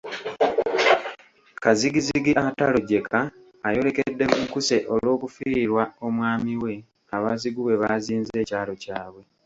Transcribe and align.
Kazigizigi 1.63 2.31
atalojjeka 2.47 3.19
ayolekedde 3.67 4.23
Lunkuse 4.31 4.77
olw’okufiirwa 4.93 5.83
omwami 6.07 6.53
we 6.63 6.73
abazigu 7.15 7.59
bwe 7.63 7.79
baazinze 7.81 8.35
ekyalo 8.43 8.73
kyabwe. 8.83 9.23